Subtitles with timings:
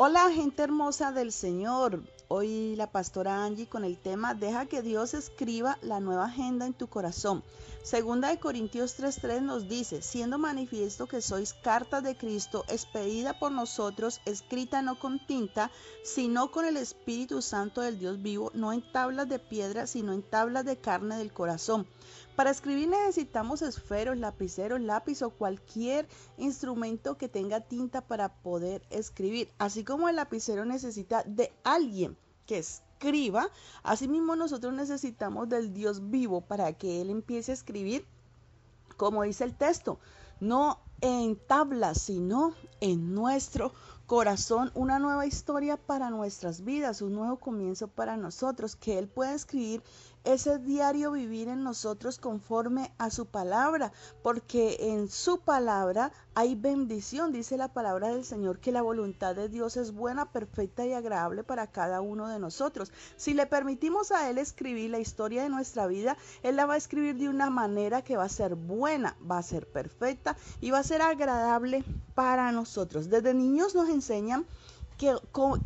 [0.00, 2.04] Hola gente hermosa del Señor.
[2.28, 6.72] Hoy la pastora Angie con el tema Deja que Dios escriba la nueva agenda en
[6.72, 7.42] tu corazón.
[7.82, 13.50] Segunda de Corintios 3:3 nos dice, siendo manifiesto que sois carta de Cristo, expedida por
[13.50, 15.72] nosotros, escrita no con tinta,
[16.04, 20.22] sino con el Espíritu Santo del Dios vivo, no en tablas de piedra, sino en
[20.22, 21.88] tablas de carne del corazón.
[22.38, 26.06] Para escribir necesitamos esferos, lapiceros, lápiz o cualquier
[26.36, 29.50] instrumento que tenga tinta para poder escribir.
[29.58, 32.16] Así como el lapicero necesita de alguien
[32.46, 33.50] que escriba,
[33.82, 38.06] asimismo nosotros necesitamos del Dios vivo para que Él empiece a escribir,
[38.96, 39.98] como dice el texto,
[40.38, 43.72] no en tablas, sino en nuestro
[44.08, 49.34] corazón, una nueva historia para nuestras vidas, un nuevo comienzo para nosotros, que Él pueda
[49.34, 49.82] escribir
[50.24, 57.32] ese diario vivir en nosotros conforme a su palabra, porque en su palabra hay bendición,
[57.32, 61.44] dice la palabra del Señor, que la voluntad de Dios es buena, perfecta y agradable
[61.44, 62.92] para cada uno de nosotros.
[63.16, 66.78] Si le permitimos a Él escribir la historia de nuestra vida, Él la va a
[66.78, 70.78] escribir de una manera que va a ser buena, va a ser perfecta y va
[70.78, 71.84] a ser agradable
[72.14, 73.08] para nosotros.
[73.08, 74.46] Desde niños nos enseñan
[74.98, 75.14] qué,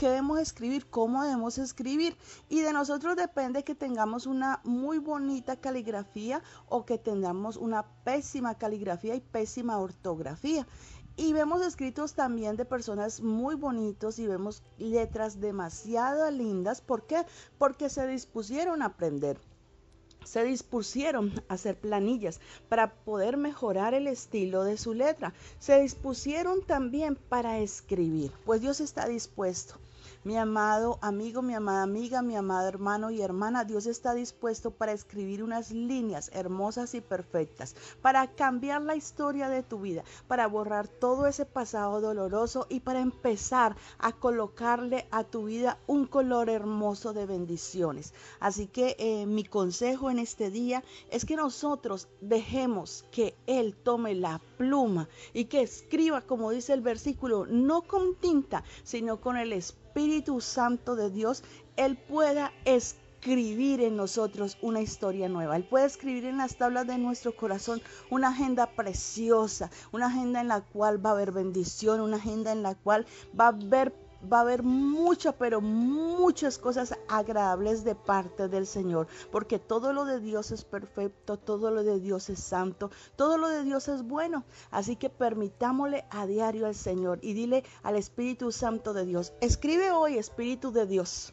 [0.00, 2.16] debemos escribir, cómo debemos escribir.
[2.48, 8.56] Y de nosotros depende que tengamos una muy bonita caligrafía o que tengamos una pésima
[8.56, 10.66] caligrafía y pésima ortografía.
[11.16, 16.80] Y vemos escritos también de personas muy bonitos y vemos letras demasiado lindas.
[16.80, 17.24] ¿Por qué?
[17.58, 19.38] Porque se dispusieron a aprender
[20.24, 25.32] se dispusieron a hacer planillas para poder mejorar el estilo de su letra.
[25.58, 29.76] Se dispusieron también para escribir, pues Dios está dispuesto
[30.22, 34.92] mi amado amigo, mi amada amiga, mi amado hermano y hermana, Dios está dispuesto para
[34.92, 40.88] escribir unas líneas hermosas y perfectas, para cambiar la historia de tu vida, para borrar
[40.88, 47.14] todo ese pasado doloroso y para empezar a colocarle a tu vida un color hermoso
[47.14, 48.12] de bendiciones.
[48.40, 54.14] Así que eh, mi consejo en este día es que nosotros dejemos que Él tome
[54.14, 59.54] la pluma y que escriba, como dice el versículo, no con tinta, sino con el
[59.54, 61.42] Espíritu Espíritu Santo de Dios,
[61.74, 65.56] Él pueda escribir en nosotros una historia nueva.
[65.56, 70.46] Él puede escribir en las tablas de nuestro corazón una agenda preciosa, una agenda en
[70.46, 73.04] la cual va a haber bendición, una agenda en la cual
[73.38, 73.92] va a haber
[74.30, 80.04] va a haber muchas, pero muchas cosas agradables de parte del Señor, porque todo lo
[80.04, 84.02] de Dios es perfecto, todo lo de Dios es santo, todo lo de Dios es
[84.02, 84.44] bueno.
[84.70, 89.90] Así que permitámosle a diario al Señor y dile al Espíritu Santo de Dios, escribe
[89.90, 91.32] hoy Espíritu de Dios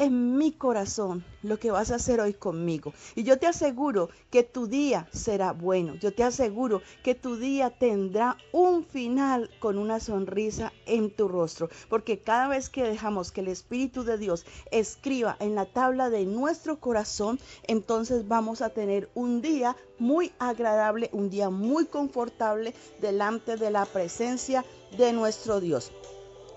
[0.00, 2.94] en mi corazón lo que vas a hacer hoy conmigo.
[3.14, 5.94] Y yo te aseguro que tu día será bueno.
[5.96, 11.68] Yo te aseguro que tu día tendrá un final con una sonrisa en tu rostro.
[11.90, 16.24] Porque cada vez que dejamos que el Espíritu de Dios escriba en la tabla de
[16.24, 22.72] nuestro corazón, entonces vamos a tener un día muy agradable, un día muy confortable
[23.02, 24.64] delante de la presencia
[24.96, 25.92] de nuestro Dios.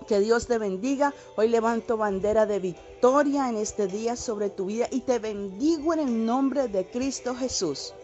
[0.06, 1.14] Que Dios te bendiga.
[1.36, 6.00] Hoy levanto bandera de victoria en este día sobre tu vida y te bendigo en
[6.00, 7.94] el nombre de Cristo Jesús.